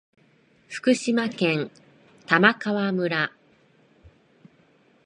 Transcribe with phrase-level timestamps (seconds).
[0.67, 1.69] 福島県
[2.25, 3.31] 玉川村